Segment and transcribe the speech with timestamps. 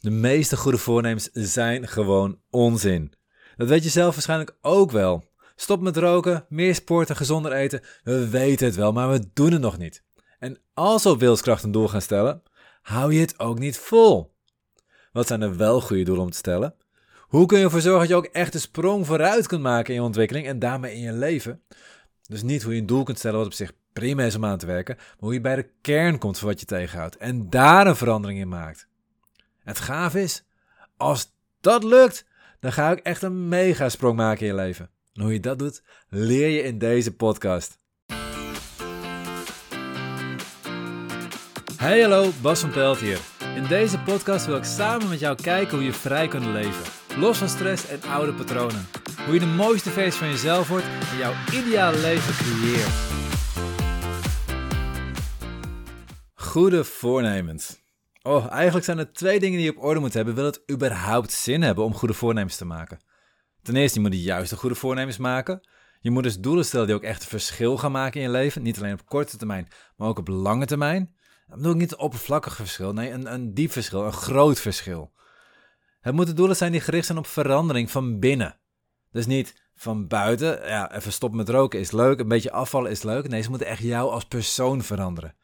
[0.00, 3.12] De meeste goede voornemens zijn gewoon onzin.
[3.56, 5.24] Dat weet je zelf waarschijnlijk ook wel.
[5.56, 7.80] Stop met roken, meer sporten, gezonder eten.
[8.02, 10.02] We weten het wel, maar we doen het nog niet.
[10.38, 12.42] En als we op wilskracht een doel gaan stellen,
[12.82, 14.34] hou je het ook niet vol.
[15.12, 16.74] Wat zijn er wel goede doelen om te stellen?
[17.20, 20.00] Hoe kun je ervoor zorgen dat je ook echt een sprong vooruit kunt maken in
[20.00, 21.62] je ontwikkeling en daarmee in je leven?
[22.22, 24.58] Dus niet hoe je een doel kunt stellen wat op zich prima is om aan
[24.58, 27.86] te werken, maar hoe je bij de kern komt van wat je tegenhoudt en daar
[27.86, 28.88] een verandering in maakt.
[29.70, 30.44] Het gaaf is,
[30.96, 32.24] als dat lukt,
[32.60, 34.90] dan ga ik echt een mega sprong maken in je leven.
[35.12, 37.78] En hoe je dat doet, leer je in deze podcast.
[41.76, 43.18] Hey hallo, Bas van Pelt hier.
[43.54, 46.92] In deze podcast wil ik samen met jou kijken hoe je vrij kunt leven.
[47.16, 48.86] Los van stress en oude patronen.
[49.24, 52.94] Hoe je de mooiste versie van jezelf wordt en jouw ideale leven creëert.
[56.34, 57.78] Goede voornemens.
[58.22, 60.34] Oh, eigenlijk zijn er twee dingen die je op orde moet hebben.
[60.34, 62.98] Wil het überhaupt zin hebben om goede voornemens te maken?
[63.62, 65.68] Ten eerste, je moet de juiste goede voornemens maken.
[66.00, 68.62] Je moet dus doelen stellen die ook echt verschil gaan maken in je leven.
[68.62, 71.14] Niet alleen op korte termijn, maar ook op lange termijn.
[71.46, 75.12] Dat bedoel ik niet een oppervlakkig verschil, nee, een, een diep verschil, een groot verschil.
[76.00, 78.60] Het moeten doelen zijn die gericht zijn op verandering van binnen.
[79.10, 83.02] Dus niet van buiten, ja, even stoppen met roken is leuk, een beetje afvallen is
[83.02, 83.28] leuk.
[83.28, 85.36] Nee, ze moeten echt jou als persoon veranderen.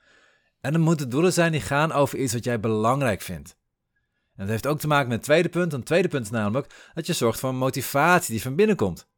[0.60, 3.56] En er moeten doelen zijn die gaan over iets wat jij belangrijk vindt.
[4.34, 5.72] En dat heeft ook te maken met het tweede punt.
[5.72, 9.08] Een tweede punt is namelijk dat je zorgt voor een motivatie die van binnen komt.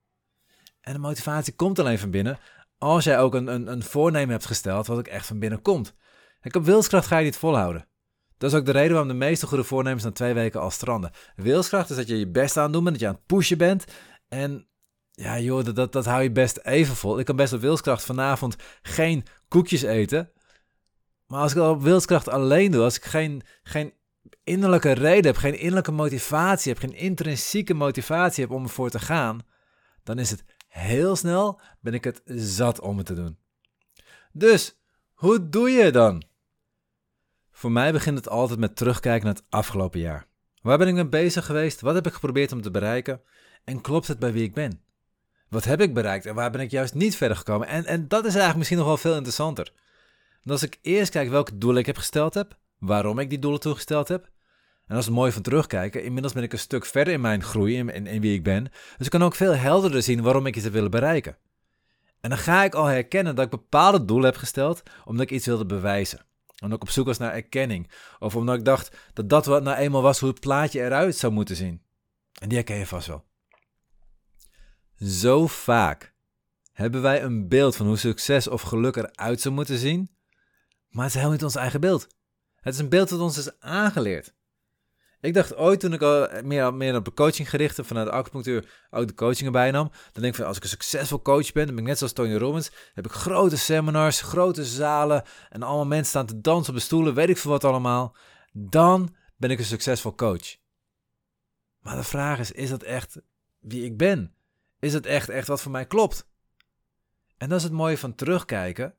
[0.80, 2.38] En de motivatie komt alleen van binnen
[2.78, 5.94] als jij ook een, een, een voornemen hebt gesteld wat ook echt van binnen komt.
[6.40, 7.88] Kijk, op wilskracht ga je dit volhouden.
[8.38, 11.10] Dat is ook de reden waarom de meeste goede voornemens na twee weken al stranden.
[11.36, 13.84] Wilskracht is dat je je best aan bent, dat je aan het pushen bent.
[14.28, 14.68] En
[15.12, 17.18] ja, joh, dat, dat, dat hou je best even vol.
[17.18, 20.32] Ik kan best op wilskracht vanavond geen koekjes eten.
[21.28, 23.92] Maar als ik dat op wilskracht alleen doe, als ik geen, geen
[24.44, 29.40] innerlijke reden heb, geen innerlijke motivatie heb, geen intrinsieke motivatie heb om ervoor te gaan,
[30.02, 33.38] dan is het heel snel, ben ik het zat om het te doen.
[34.32, 34.78] Dus,
[35.14, 36.22] hoe doe je dan?
[37.50, 40.26] Voor mij begint het altijd met terugkijken naar het afgelopen jaar.
[40.62, 41.80] Waar ben ik mee bezig geweest?
[41.80, 43.20] Wat heb ik geprobeerd om te bereiken?
[43.64, 44.82] En klopt het bij wie ik ben?
[45.48, 47.68] Wat heb ik bereikt en waar ben ik juist niet verder gekomen?
[47.68, 49.72] En, en dat is eigenlijk misschien nog wel veel interessanter.
[50.48, 53.60] En als ik eerst kijk welke doelen ik heb gesteld heb, waarom ik die doelen
[53.60, 54.24] toegesteld heb,
[54.86, 56.04] en dat is mooi van terugkijken.
[56.04, 58.64] Inmiddels ben ik een stuk verder in mijn groei, in, in, wie ik ben.
[58.96, 61.36] Dus ik kan ook veel helderder zien waarom ik iets heb willen bereiken.
[62.20, 65.46] En dan ga ik al herkennen dat ik bepaalde doelen heb gesteld omdat ik iets
[65.46, 66.24] wilde bewijzen.
[66.62, 67.90] Omdat ik op zoek was naar erkenning.
[68.18, 71.32] Of omdat ik dacht dat dat wat nou eenmaal was hoe het plaatje eruit zou
[71.32, 71.82] moeten zien.
[72.40, 73.24] En die herken je vast wel.
[74.96, 76.14] Zo vaak
[76.72, 80.16] hebben wij een beeld van hoe succes of geluk eruit zou moeten zien.
[80.88, 82.06] Maar het is helemaal niet ons eigen beeld.
[82.54, 84.36] Het is een beeld dat ons is aangeleerd.
[85.20, 86.00] Ik dacht ooit toen ik
[86.44, 89.88] meer, meer op de coaching gericht vanuit de acupunctuur ook de coaching erbij nam.
[89.88, 92.12] Dan denk ik van als ik een succesvol coach ben, dan ben ik net zoals
[92.12, 92.70] Tony Robbins.
[92.94, 97.14] Heb ik grote seminars, grote zalen en allemaal mensen staan te dansen op de stoelen,
[97.14, 98.16] weet ik veel wat allemaal.
[98.52, 100.56] Dan ben ik een succesvol coach.
[101.80, 103.20] Maar de vraag is, is dat echt
[103.58, 104.34] wie ik ben?
[104.78, 106.28] Is het echt, echt wat voor mij klopt?
[107.36, 108.94] En dat is het mooie van terugkijken.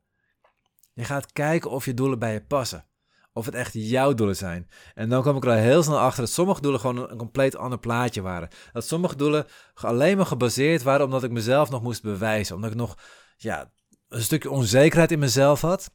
[1.00, 2.86] Je gaat kijken of je doelen bij je passen
[3.34, 4.70] of het echt jouw doelen zijn.
[4.94, 7.56] En dan kwam ik er al heel snel achter dat sommige doelen gewoon een, compleet
[7.56, 8.50] ander plaatje waren.
[8.74, 12.56] Dat sommige doelen alleen maar gebaseerd waren omdat ik mezelf nog moest bewijzen.
[12.56, 12.98] Omdat ik nog
[13.38, 13.72] ja,
[14.08, 15.92] een stukje onzekerheid in mezelf had.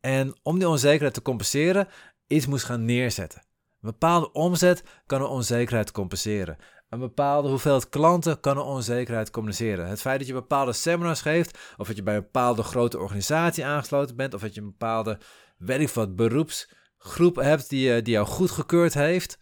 [0.00, 1.88] En om die onzekerheid te compenseren,
[2.26, 3.40] iets moest gaan neerzetten.
[3.40, 6.56] Een bepaalde omzet kan een onzekerheid compenseren.
[6.94, 9.86] Een bepaalde hoeveelheid klanten kan een onzekerheid compenseren.
[9.86, 13.64] Het feit dat je bepaalde seminars geeft, of dat je bij een bepaalde grote organisatie
[13.64, 15.18] aangesloten bent, of dat je een bepaalde,
[15.58, 19.38] weet wat, beroeps groep hebt die, die jou goedgekeurd heeft.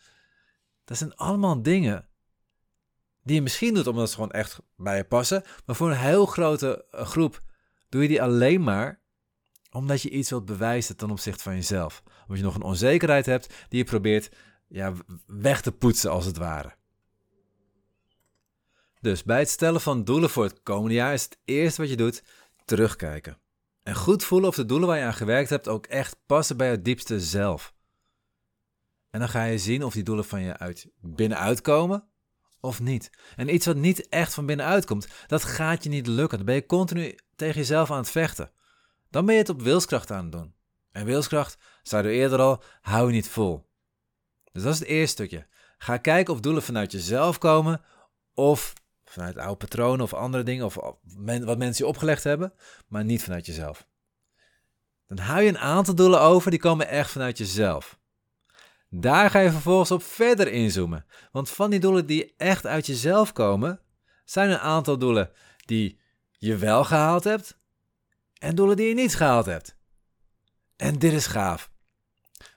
[0.85, 2.09] Dat zijn allemaal dingen
[3.23, 5.43] die je misschien doet omdat ze gewoon echt bij je passen.
[5.67, 7.41] Maar voor een heel grote eh, groep
[7.89, 9.01] doe je die alleen maar
[9.71, 12.03] omdat je iets wilt bewijzen ten opzichte van jezelf.
[12.23, 14.31] Omdat je nog een onzekerheid hebt die je probeert
[14.69, 14.93] ja,
[15.27, 16.81] weg te poetsen als het ware.
[19.03, 21.97] Dus bij het stellen van doelen voor het komende jaar is het eerste wat je
[21.97, 22.23] doet
[22.65, 23.39] terugkijken.
[23.83, 26.71] En goed voelen of de doelen waar je aan gewerkt hebt ook echt passen bij
[26.71, 27.75] het diepste zelf.
[29.11, 32.09] En dan ga je zien of die doelen van je uit binnenuit komen
[32.61, 33.11] of niet.
[33.37, 36.37] En iets wat niet echt van binnenuit komt, dat gaat je niet lukken.
[36.37, 38.51] Dan ben je continu tegen jezelf aan het vechten.
[39.11, 40.55] Dan ben je het op wilskracht aan het doen.
[40.93, 43.69] En wilskracht, zei er eerder al, hou je niet vol.
[44.53, 45.47] Dus dat is het eerste stukje.
[45.79, 47.81] Ga kijken of doelen vanuit jezelf komen
[48.35, 48.73] of
[49.13, 50.75] vanuit oude patronen of andere dingen, of
[51.45, 52.53] wat mensen je opgelegd hebben,
[52.89, 53.87] maar niet vanuit jezelf.
[55.07, 57.99] Dan hou je een aantal doelen over, die komen echt vanuit jezelf.
[58.89, 61.05] Daar ga je vervolgens op verder inzoomen.
[61.33, 63.81] Want van die doelen die echt uit jezelf komen,
[64.25, 65.31] zijn een aantal doelen
[65.65, 66.01] die
[66.31, 67.59] je wel gehaald hebt
[68.39, 69.77] en doelen die je niet gehaald hebt.
[70.77, 71.71] En dit is gaaf.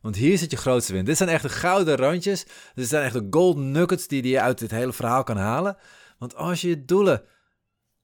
[0.02, 1.06] Want hier zit je grootste win.
[1.06, 2.46] Dit zijn echt de gouden randjes.
[2.74, 5.78] Dit zijn echt de golden nuggets die je uit dit hele verhaal kan halen.
[6.18, 7.24] Want als je doelen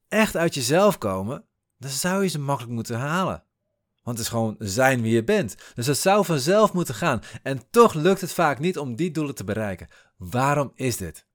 [0.07, 1.45] echt uit jezelf komen,
[1.77, 3.43] dan zou je ze makkelijk moeten halen.
[4.03, 5.55] Want het is gewoon zijn wie je bent.
[5.73, 7.21] Dus het zou vanzelf moeten gaan.
[7.43, 9.87] En toch lukt het vaak niet om die doelen te bereiken.
[10.17, 11.25] Waarom is dit?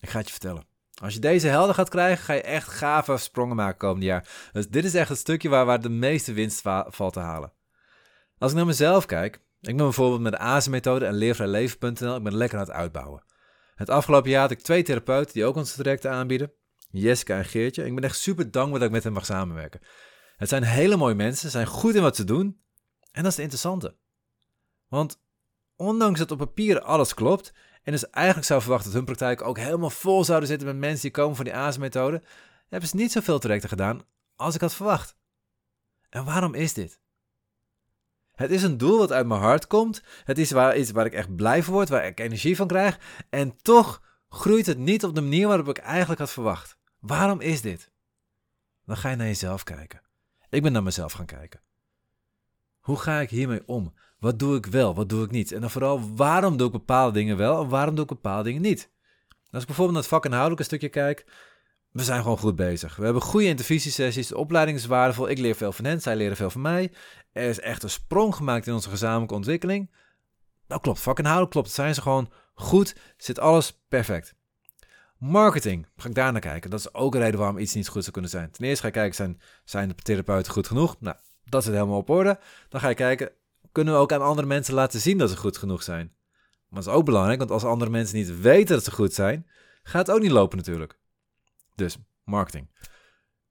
[0.00, 0.66] Ik ga het je vertellen.
[1.02, 4.28] Als je deze helder gaat krijgen, ga je echt gave sprongen maken komende jaar.
[4.52, 7.52] Dus dit is echt het stukje waar, waar de meeste winst valt te halen.
[8.38, 12.36] Als ik naar mezelf kijk, ik ben bijvoorbeeld met de ASE-methode en leervrijleven.nl, ik ben
[12.36, 13.22] lekker aan het uitbouwen.
[13.78, 16.52] Het afgelopen jaar had ik twee therapeuten die ook ons trajecten aanbieden.
[16.90, 17.84] Jessica en Geertje.
[17.84, 19.80] Ik ben echt super dankbaar dat ik met hen mag samenwerken.
[20.36, 22.60] Het zijn hele mooie mensen, zijn goed in wat ze doen.
[23.12, 23.96] En dat is het interessante.
[24.88, 25.20] Want
[25.76, 27.52] ondanks dat op papier alles klopt,
[27.82, 31.02] en dus eigenlijk zou verwachten dat hun praktijk ook helemaal vol zouden zitten met mensen
[31.02, 32.22] die komen van die AS-methode,
[32.68, 34.04] hebben ze niet zoveel trajecten gedaan
[34.36, 35.16] als ik had verwacht.
[36.08, 37.00] En waarom is dit?
[38.38, 40.02] Het is een doel wat uit mijn hart komt.
[40.24, 42.98] Het is waar, iets waar ik echt blij van word, waar ik energie van krijg.
[43.30, 46.78] En toch groeit het niet op de manier waarop ik eigenlijk had verwacht.
[47.00, 47.90] Waarom is dit?
[48.86, 50.00] Dan ga je naar jezelf kijken.
[50.48, 51.60] Ik ben naar mezelf gaan kijken.
[52.80, 53.94] Hoe ga ik hiermee om?
[54.18, 55.52] Wat doe ik wel, wat doe ik niet?
[55.52, 58.62] En dan vooral, waarom doe ik bepaalde dingen wel en waarom doe ik bepaalde dingen
[58.62, 58.90] niet?
[59.50, 61.26] Als ik bijvoorbeeld naar het vak inhoudelijk een stukje kijk,
[61.90, 62.96] we zijn gewoon goed bezig.
[62.96, 66.36] We hebben goede intervisiesessies, de opleiding is waardevol, ik leer veel van hen, zij leren
[66.36, 66.92] veel van mij.
[67.32, 69.90] Er is echt een sprong gemaakt in onze gezamenlijke ontwikkeling.
[70.66, 74.36] Nou klopt, vak inhoudelijk klopt, zijn ze gewoon goed, zit alles perfect.
[75.18, 76.70] Marketing, ga ik daar naar kijken.
[76.70, 78.50] Dat is ook een reden waarom iets niet goed zou kunnen zijn.
[78.50, 80.96] Ten eerste ga ik kijken, zijn, zijn de therapeuten goed genoeg?
[81.00, 82.38] Nou, dat zit helemaal op orde.
[82.68, 83.30] Dan ga je kijken,
[83.72, 86.12] kunnen we ook aan andere mensen laten zien dat ze goed genoeg zijn?
[86.68, 89.46] Maar dat is ook belangrijk, want als andere mensen niet weten dat ze goed zijn,
[89.82, 90.98] gaat het ook niet lopen natuurlijk.
[91.78, 92.70] Dus, marketing.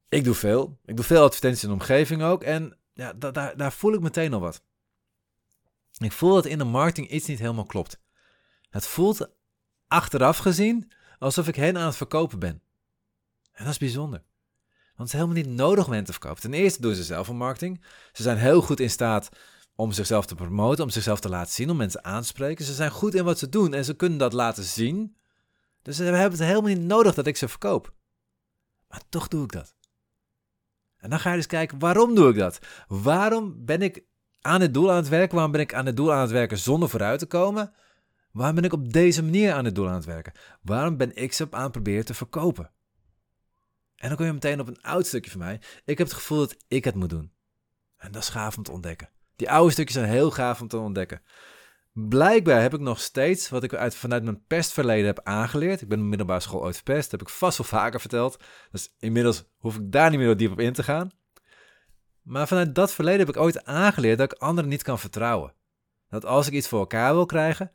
[0.09, 0.79] Ik doe veel.
[0.85, 2.43] Ik doe veel advertenties in de omgeving ook.
[2.43, 4.63] En ja, daar, voel ik meteen al wat.
[5.97, 7.99] Ik voel dat in de marketing iets niet helemaal klopt.
[8.69, 9.29] Het voelt
[9.87, 12.61] achteraf gezien alsof ik hen aan het verkopen ben.
[13.51, 14.23] En dat is bijzonder.
[14.95, 16.41] Want het is helemaal niet nodig om hen te verkopen.
[16.41, 17.83] Ten eerste doen ze zelf een marketing.
[18.11, 19.29] Ze zijn heel goed in staat
[19.75, 22.65] om zichzelf te promoten, om zichzelf te laten zien, om mensen aan te spreken.
[22.65, 25.17] Ze zijn goed in wat ze doen en ze kunnen dat laten zien.
[25.81, 27.95] Dus ze hebben het helemaal niet nodig dat ik ze verkoop.
[28.87, 29.75] Maar toch doe ik dat.
[30.97, 32.59] En dan ga je dus kijken, waarom doe ik dat?
[32.87, 34.03] Waarom ben ik
[34.41, 35.33] aan het doel aan het werken?
[35.33, 37.73] Waarom ben ik aan het doel aan het werken zonder vooruit te komen?
[38.31, 40.33] Waarom ben ik op deze manier aan het doel aan het werken?
[40.61, 42.71] Waarom ben ik ze aan het proberen te verkopen?
[43.95, 45.61] En dan kom je meteen op een oud stukje van mij.
[45.85, 47.31] Ik heb het gevoel dat ik het moet doen.
[47.97, 49.09] En dat is gaaf om te ontdekken.
[49.35, 51.21] Die oude stukjes zijn heel gaaf om te ontdekken.
[51.99, 55.81] Blijkbaar heb ik nog steeds wat ik uit, vanuit mijn pestverleden heb aangeleerd.
[55.81, 58.43] Ik ben in middelbare school ooit verpest, heb ik vast wel vaker verteld.
[58.71, 61.11] Dus inmiddels hoef ik daar niet meer diep op in te gaan.
[62.21, 65.53] Maar vanuit dat verleden heb ik ooit aangeleerd dat ik anderen niet kan vertrouwen.
[66.09, 67.71] Dat als ik iets voor elkaar wil krijgen,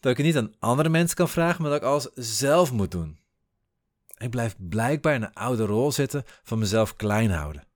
[0.00, 2.90] dat ik het niet aan andere mensen kan vragen, maar dat ik alles zelf moet
[2.90, 3.18] doen.
[4.16, 7.66] Ik blijf blijkbaar in een oude rol zitten van mezelf klein houden.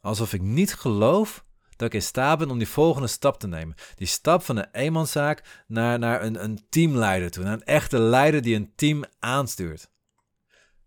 [0.00, 1.46] Alsof ik niet geloof
[1.78, 3.74] dat ik in staat ben om die volgende stap te nemen.
[3.94, 7.44] Die stap van een eenmanszaak naar, naar een, een teamleider toe.
[7.44, 9.90] Naar een echte leider die een team aanstuurt.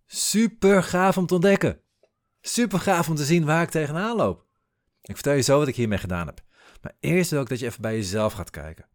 [0.05, 1.81] Super gaaf om te ontdekken.
[2.41, 4.45] Super gaaf om te zien waar ik tegenaan loop.
[5.01, 6.41] Ik vertel je zo wat ik hiermee gedaan heb.
[6.81, 8.85] Maar eerst wil ik dat je even bij jezelf gaat kijken.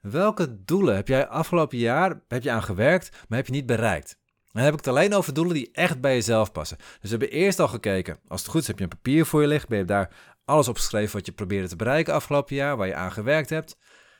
[0.00, 4.20] Welke doelen heb jij afgelopen jaar heb je aan gewerkt, maar heb je niet bereikt?
[4.52, 6.76] Dan heb ik het alleen over doelen die echt bij jezelf passen.
[6.76, 9.40] Dus we hebben eerst al gekeken, als het goed is heb je een papier voor
[9.40, 12.86] je liggen, ben je daar alles opgeschreven wat je probeerde te bereiken afgelopen jaar, waar
[12.86, 13.76] je aan gewerkt hebt.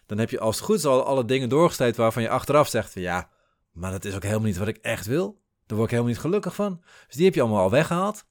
[0.07, 2.93] Dan heb je als het goed is al alle dingen doorgesteed waarvan je achteraf zegt
[2.93, 3.31] van ja,
[3.73, 5.41] maar dat is ook helemaal niet wat ik echt wil.
[5.67, 6.83] Daar word ik helemaal niet gelukkig van.
[7.07, 8.25] Dus die heb je allemaal al weggehaald.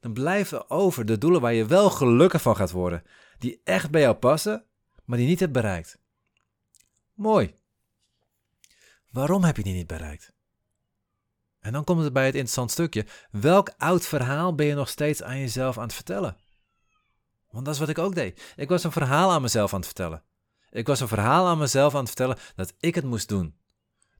[0.00, 3.02] Dan blijven over de doelen waar je wel gelukkig van gaat worden.
[3.38, 4.64] Die echt bij jou passen,
[5.04, 5.98] maar die niet hebt bereikt.
[7.14, 7.54] Mooi.
[9.10, 10.32] Waarom heb je die niet bereikt?
[11.60, 13.06] En dan komt het bij het interessant stukje.
[13.30, 16.36] Welk oud verhaal ben je nog steeds aan jezelf aan het vertellen?
[17.56, 18.54] Want dat is wat ik ook deed.
[18.56, 20.22] Ik was een verhaal aan mezelf aan het vertellen.
[20.70, 23.56] Ik was een verhaal aan mezelf aan het vertellen dat ik het moest doen.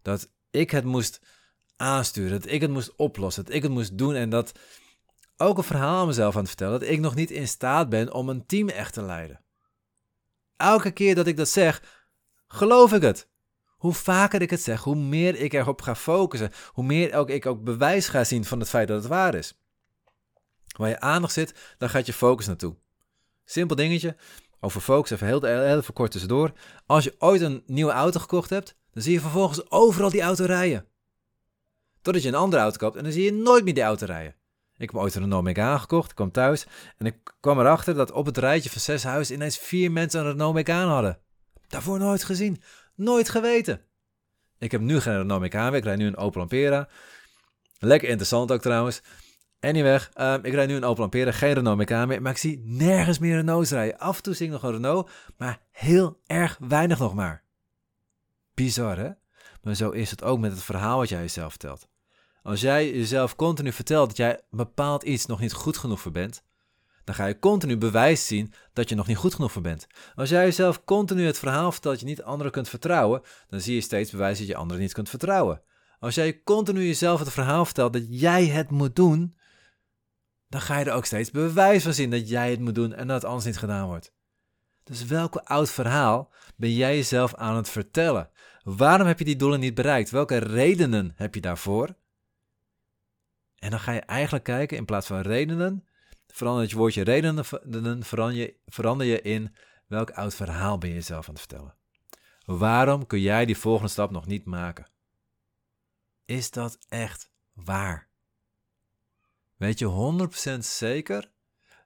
[0.02, 1.20] Dat ik het moest
[1.76, 4.52] aansturen, dat ik het moest oplossen, dat ik het moest doen en dat
[5.36, 8.12] ook een verhaal aan mezelf aan het vertellen dat ik nog niet in staat ben
[8.12, 9.40] om een team echt te leiden.
[10.56, 11.82] Elke keer dat ik dat zeg,
[12.48, 13.28] geloof ik het.
[13.66, 17.46] Hoe vaker ik het zeg, hoe meer ik erop ga focussen, hoe meer ook ik
[17.46, 19.58] ook bewijs ga zien van het feit dat het waar is.
[20.76, 22.76] Waar je aandacht zit, dan gaat je focus naartoe.
[23.48, 24.16] Simpel dingetje.
[24.60, 26.52] over focus, even heel, heel kort tussendoor.
[26.86, 30.44] Als je ooit een nieuwe auto gekocht hebt, dan zie je vervolgens overal die auto
[30.44, 30.86] rijden.
[32.02, 34.34] Totdat je een andere auto koopt en dan zie je nooit meer die auto rijden.
[34.76, 38.12] Ik heb ooit een Renault Megane gekocht, ik kwam thuis en ik kwam erachter dat
[38.12, 41.18] op het rijtje van zes huizen ineens vier mensen een Renault Megane hadden.
[41.68, 42.62] Daarvoor nooit gezien,
[42.94, 43.80] nooit geweten.
[44.58, 46.88] Ik heb nu geen Renault Megane, ik rijd nu een Opel Ampera.
[47.78, 49.02] Lekker interessant ook trouwens.
[49.60, 52.62] Anyway, um, ik rijd nu een Opel Ampera, geen Renault Megane meer, maar ik zie
[52.64, 53.98] nergens meer Renaults rijden.
[53.98, 57.44] Af en toe zie ik nog een Renault, maar heel erg weinig nog maar.
[58.54, 59.10] Bizar hè?
[59.62, 61.88] Maar zo is het ook met het verhaal wat jij jezelf vertelt.
[62.42, 66.44] Als jij jezelf continu vertelt dat jij bepaald iets nog niet goed genoeg voor bent,
[67.04, 69.86] dan ga je continu bewijs zien dat je nog niet goed genoeg voor bent.
[70.14, 73.74] Als jij jezelf continu het verhaal vertelt dat je niet anderen kunt vertrouwen, dan zie
[73.74, 75.62] je steeds bewijs dat je anderen niet kunt vertrouwen.
[75.98, 79.36] Als jij continu jezelf het verhaal vertelt dat jij het moet doen,
[80.56, 83.06] dan ga je er ook steeds bewijs van zien dat jij het moet doen en
[83.06, 84.12] dat het anders niet gedaan wordt.
[84.84, 88.30] Dus welke oud verhaal ben jij jezelf aan het vertellen?
[88.62, 90.10] Waarom heb je die doelen niet bereikt?
[90.10, 91.96] Welke redenen heb je daarvoor?
[93.58, 95.86] En dan ga je eigenlijk kijken, in plaats van redenen,
[96.26, 97.44] verander het woordje redenen,
[98.04, 99.54] verander je, verander je in
[99.86, 101.74] welk oud verhaal ben je jezelf aan het vertellen.
[102.44, 104.90] Waarom kun jij die volgende stap nog niet maken?
[106.24, 108.05] Is dat echt waar?
[109.56, 111.32] Weet je 100% zeker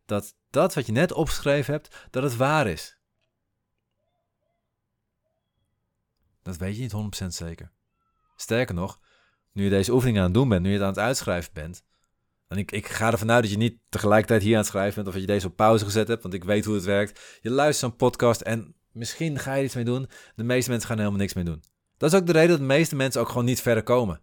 [0.04, 2.98] dat dat wat je net opgeschreven hebt, dat het waar is?
[6.42, 7.72] Dat weet je niet 100% zeker.
[8.36, 9.00] Sterker nog,
[9.52, 11.84] nu je deze oefening aan het doen bent, nu je het aan het uitschrijven bent.
[12.48, 15.06] En ik, ik ga ervan uit dat je niet tegelijkertijd hier aan het schrijven bent
[15.06, 17.38] of dat je deze op pauze gezet hebt, want ik weet hoe het werkt.
[17.40, 20.08] Je luistert een podcast en misschien ga je iets mee doen.
[20.34, 21.62] De meeste mensen gaan helemaal niks mee doen.
[21.96, 24.22] Dat is ook de reden dat de meeste mensen ook gewoon niet verder komen.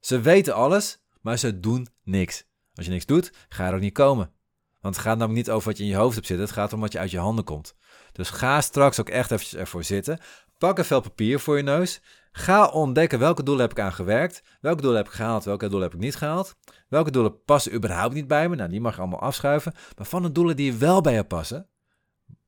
[0.00, 2.44] Ze weten alles, maar ze doen niks.
[2.74, 4.32] Als je niks doet, ga er ook niet komen.
[4.80, 6.72] Want het gaat namelijk niet over wat je in je hoofd hebt zitten, het gaat
[6.72, 7.74] om wat je uit je handen komt.
[8.12, 10.18] Dus ga straks ook echt even ervoor zitten.
[10.58, 12.00] Pak een vel papier voor je neus.
[12.32, 15.82] Ga ontdekken welke doelen heb ik aan gewerkt, welke doelen heb ik gehaald, welke doelen
[15.82, 16.56] heb ik niet gehaald.
[16.88, 18.56] Welke doelen passen überhaupt niet bij me?
[18.56, 19.74] Nou, die mag je allemaal afschuiven.
[19.96, 21.68] Maar van de doelen die wel bij je passen,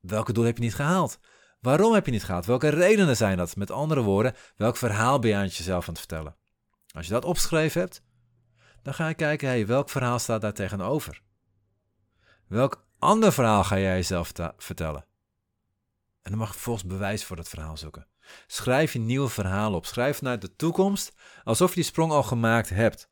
[0.00, 1.18] welke doelen heb je niet gehaald?
[1.60, 2.46] Waarom heb je niet gehaald?
[2.46, 3.56] Welke redenen zijn dat?
[3.56, 6.36] Met andere woorden, welk verhaal ben je aan jezelf aan het vertellen?
[6.94, 8.02] Als je dat opgeschreven hebt,
[8.86, 11.22] dan ga je kijken, hey, welk verhaal staat daar tegenover?
[12.46, 15.04] Welk ander verhaal ga jij jezelf vertellen?
[16.22, 18.06] En dan mag je vervolgens bewijs voor dat verhaal zoeken.
[18.46, 19.86] Schrijf je nieuwe verhalen op.
[19.86, 21.12] Schrijf naar de toekomst
[21.44, 23.10] alsof je die sprong al gemaakt hebt.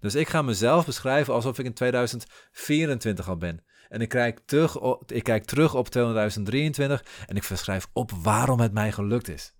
[0.00, 3.64] Dus ik ga mezelf beschrijven alsof ik in 2024 al ben.
[3.88, 8.72] En ik kijk terug ik kijk terug op 2023 en ik verschrijf op waarom het
[8.72, 9.54] mij gelukt is.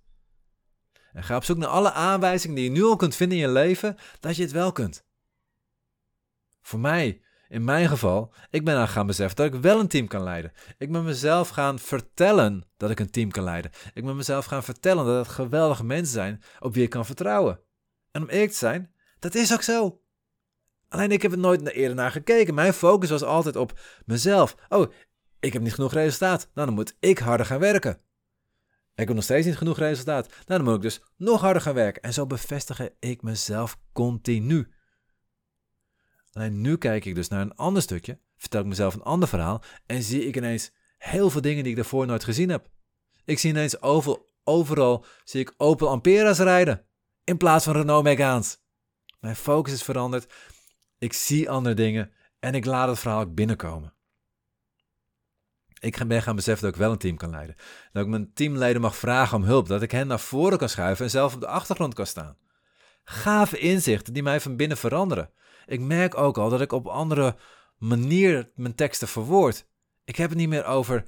[1.13, 3.51] En ga op zoek naar alle aanwijzingen die je nu al kunt vinden in je
[3.51, 5.05] leven dat je het wel kunt.
[6.65, 10.07] Voor mij in mijn geval, ik ben aan gaan beseffen dat ik wel een team
[10.07, 10.51] kan leiden.
[10.77, 13.71] Ik ben mezelf gaan vertellen dat ik een team kan leiden.
[13.93, 17.59] Ik ben mezelf gaan vertellen dat het geweldige mensen zijn op wie ik kan vertrouwen.
[18.11, 20.01] En om eerlijk te zijn, dat is ook zo.
[20.89, 22.53] Alleen ik heb er nooit eerder naar gekeken.
[22.53, 24.55] Mijn focus was altijd op mezelf.
[24.69, 24.91] Oh,
[25.39, 26.49] ik heb niet genoeg resultaat.
[26.53, 28.01] Nou, dan moet ik harder gaan werken.
[28.95, 30.27] Ik heb nog steeds niet genoeg resultaat.
[30.27, 32.01] Nou, dan moet ik dus nog harder gaan werken.
[32.01, 34.73] En zo bevestig ik mezelf continu.
[36.35, 39.63] Alleen nu kijk ik dus naar een ander stukje, vertel ik mezelf een ander verhaal
[39.85, 42.69] en zie ik ineens heel veel dingen die ik daarvoor nooit gezien heb.
[43.25, 46.85] Ik zie ineens overal, overal zie ik Opel Ampera's rijden
[47.23, 48.57] in plaats van Renault Megaans.
[49.19, 50.33] Mijn focus is veranderd.
[50.97, 53.93] Ik zie andere dingen en ik laat het verhaal ook binnenkomen.
[55.79, 57.55] Ik ben gaan beseffen dat ik wel een team kan leiden.
[57.91, 59.67] Dat ik mijn teamleden mag vragen om hulp.
[59.67, 62.37] Dat ik hen naar voren kan schuiven en zelf op de achtergrond kan staan.
[63.03, 65.29] Gave inzichten die mij van binnen veranderen.
[65.65, 67.35] Ik merk ook al dat ik op andere
[67.77, 69.67] manier mijn teksten verwoord.
[70.03, 71.05] Ik heb het niet meer over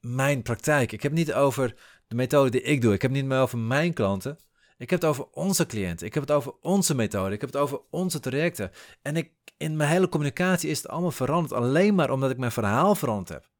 [0.00, 0.92] mijn praktijk.
[0.92, 1.74] Ik heb het niet over
[2.06, 2.94] de methode die ik doe.
[2.94, 4.38] Ik heb het niet meer over mijn klanten.
[4.76, 6.06] Ik heb het over onze cliënten.
[6.06, 7.34] Ik heb het over onze methode.
[7.34, 8.70] Ik heb het over onze trajecten.
[9.02, 11.52] En ik, in mijn hele communicatie is het allemaal veranderd.
[11.52, 13.52] Alleen maar omdat ik mijn verhaal veranderd heb.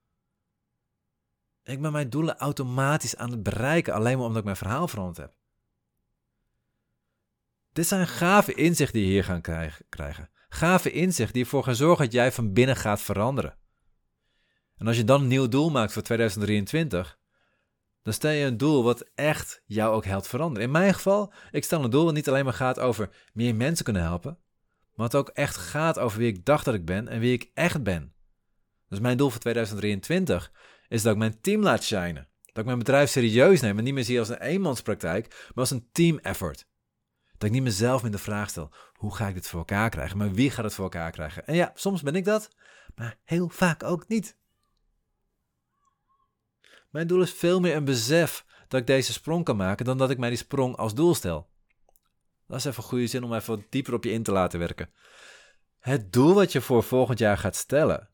[1.62, 3.94] Ik ben mijn doelen automatisch aan het bereiken.
[3.94, 5.43] Alleen maar omdat ik mijn verhaal veranderd heb.
[7.74, 9.40] Dit zijn gave inzichten die je hier gaan
[9.88, 10.30] krijgen.
[10.48, 13.56] Gave inzichten die ervoor gaan zorgen dat jij van binnen gaat veranderen.
[14.76, 17.18] En als je dan een nieuw doel maakt voor 2023,
[18.02, 20.66] dan stel je een doel wat echt jou ook helpt veranderen.
[20.66, 23.84] In mijn geval, ik stel een doel wat niet alleen maar gaat over meer mensen
[23.84, 24.38] kunnen helpen,
[24.94, 27.50] maar het ook echt gaat over wie ik dacht dat ik ben en wie ik
[27.54, 28.14] echt ben.
[28.88, 30.52] Dus mijn doel voor 2023
[30.88, 32.28] is dat ik mijn team laat shinen.
[32.42, 35.70] Dat ik mijn bedrijf serieus neem en niet meer zie als een eenmanspraktijk, maar als
[35.70, 36.66] een team effort.
[37.44, 40.16] Dat ik niet mezelf meer de vraag stel: hoe ga ik dit voor elkaar krijgen?
[40.16, 41.46] Maar wie gaat het voor elkaar krijgen?
[41.46, 42.48] En ja, soms ben ik dat,
[42.94, 44.36] maar heel vaak ook niet.
[46.90, 50.10] Mijn doel is veel meer een besef dat ik deze sprong kan maken dan dat
[50.10, 51.48] ik mij die sprong als doel stel.
[52.46, 54.90] Dat is even een goede zin om even dieper op je in te laten werken.
[55.78, 58.08] Het doel wat je voor volgend jaar gaat stellen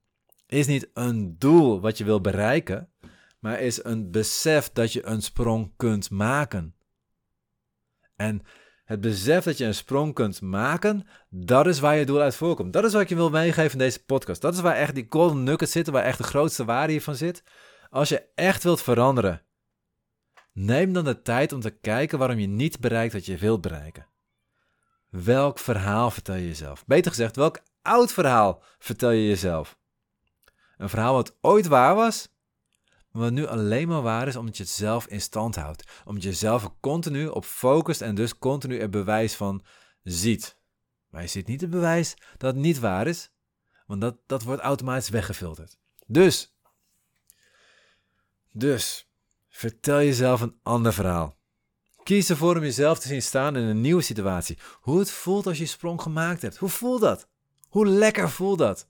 [0.47, 2.93] is niet een doel wat je wil bereiken,
[3.39, 6.75] maar is een besef dat je een sprong kunt maken.
[8.17, 8.43] En
[8.91, 12.73] het besef dat je een sprong kunt maken, dat is waar je doel uit voorkomt.
[12.73, 14.41] Dat is wat ik je wil meegeven in deze podcast.
[14.41, 17.43] Dat is waar echt die golden nuggets zitten, waar echt de grootste waarde hiervan zit.
[17.91, 19.43] Als je echt wilt veranderen,
[20.53, 24.07] neem dan de tijd om te kijken waarom je niet bereikt wat je wilt bereiken.
[25.09, 26.87] Welk verhaal vertel je jezelf?
[26.87, 29.79] Beter gezegd, welk oud verhaal vertel je jezelf?
[30.77, 32.29] Een verhaal wat ooit waar was,
[33.11, 35.85] wat nu alleen maar waar is omdat je het zelf in stand houdt.
[36.05, 39.63] Omdat je jezelf er continu op focust en dus continu er bewijs van
[40.03, 40.59] ziet.
[41.11, 43.31] Maar je ziet niet het bewijs dat het niet waar is,
[43.87, 45.79] want dat, dat wordt automatisch weggefilterd.
[46.07, 46.55] Dus,
[48.53, 49.11] dus,
[49.49, 51.39] vertel jezelf een ander verhaal.
[52.03, 54.59] Kies ervoor om jezelf te zien staan in een nieuwe situatie.
[54.81, 56.57] Hoe het voelt als je sprong gemaakt hebt.
[56.57, 57.29] Hoe voelt dat?
[57.69, 58.89] Hoe lekker voelt dat?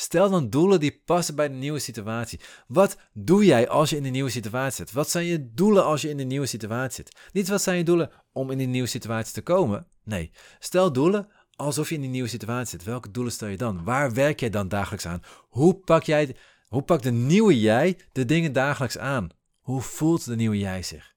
[0.00, 2.40] Stel dan doelen die passen bij de nieuwe situatie.
[2.66, 4.92] Wat doe jij als je in de nieuwe situatie zit?
[4.92, 7.16] Wat zijn je doelen als je in de nieuwe situatie zit?
[7.32, 9.86] Niet wat zijn je doelen om in die nieuwe situatie te komen.
[10.04, 12.84] Nee, stel doelen alsof je in die nieuwe situatie zit.
[12.84, 13.84] Welke doelen stel je dan?
[13.84, 15.22] Waar werk jij dan dagelijks aan?
[15.48, 16.36] Hoe pak jij,
[16.68, 19.28] hoe pakt de nieuwe jij de dingen dagelijks aan?
[19.60, 21.14] Hoe voelt de nieuwe jij zich?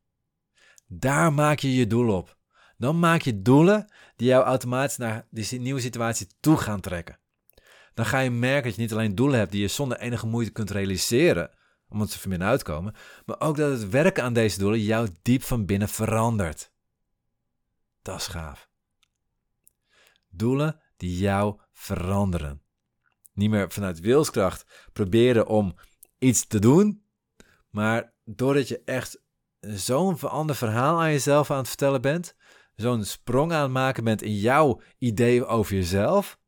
[0.87, 2.37] Daar maak je je doel op.
[2.77, 7.20] Dan maak je doelen die jou automatisch naar die nieuwe situatie toe gaan trekken
[7.93, 10.51] dan ga je merken dat je niet alleen doelen hebt die je zonder enige moeite
[10.51, 11.51] kunt realiseren,
[11.89, 12.95] omdat ze van binnen uitkomen,
[13.25, 16.71] maar ook dat het werken aan deze doelen jou diep van binnen verandert.
[18.01, 18.69] Dat is gaaf.
[20.29, 22.61] Doelen die jou veranderen.
[23.33, 25.75] Niet meer vanuit wilskracht proberen om
[26.17, 27.05] iets te doen,
[27.69, 29.21] maar doordat je echt
[29.59, 32.35] zo'n ander verhaal aan jezelf aan het vertellen bent,
[32.75, 36.39] zo'n sprong aan het maken bent in jouw idee over jezelf,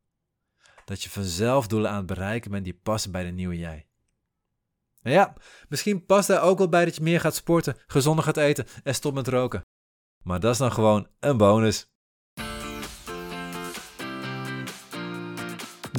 [0.85, 3.85] dat je vanzelf doelen aan het bereiken bent die passen bij de nieuwe jij.
[5.01, 5.33] Nou ja,
[5.69, 8.95] misschien past daar ook wel bij dat je meer gaat sporten, gezonder gaat eten en
[8.95, 9.61] stopt met roken.
[10.23, 11.87] Maar dat is dan gewoon een bonus.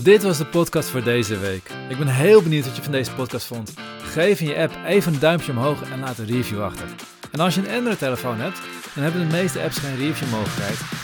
[0.03, 1.69] Dit was de podcast voor deze week.
[1.89, 3.75] Ik ben heel benieuwd wat je van deze podcast vond.
[3.99, 6.89] Geef in je app even een duimpje omhoog en laat een review achter.
[7.33, 8.61] En als je een Android-telefoon hebt,
[8.95, 11.04] dan hebben de meeste apps geen review mogelijkheid.